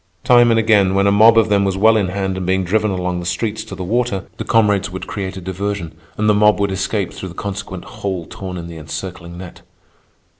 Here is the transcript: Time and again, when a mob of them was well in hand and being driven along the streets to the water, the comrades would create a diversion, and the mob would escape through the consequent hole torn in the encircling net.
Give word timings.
Time 0.23 0.49
and 0.49 0.59
again, 0.59 0.95
when 0.95 1.05
a 1.05 1.11
mob 1.11 1.37
of 1.37 1.49
them 1.49 1.63
was 1.63 1.77
well 1.77 1.95
in 1.95 2.07
hand 2.07 2.35
and 2.35 2.43
being 2.43 2.63
driven 2.63 2.89
along 2.89 3.19
the 3.19 3.23
streets 3.27 3.63
to 3.63 3.75
the 3.75 3.83
water, 3.83 4.25
the 4.37 4.43
comrades 4.43 4.89
would 4.89 5.05
create 5.05 5.37
a 5.37 5.41
diversion, 5.41 5.93
and 6.17 6.27
the 6.27 6.33
mob 6.33 6.59
would 6.59 6.71
escape 6.71 7.13
through 7.13 7.29
the 7.29 7.35
consequent 7.35 7.85
hole 7.85 8.25
torn 8.25 8.57
in 8.57 8.65
the 8.65 8.77
encircling 8.77 9.37
net. 9.37 9.61